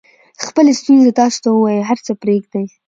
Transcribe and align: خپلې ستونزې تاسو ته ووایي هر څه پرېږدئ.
خپلې 0.45 0.71
ستونزې 0.81 1.11
تاسو 1.19 1.37
ته 1.43 1.49
ووایي 1.51 1.81
هر 1.89 1.97
څه 2.05 2.11
پرېږدئ. 2.21 2.65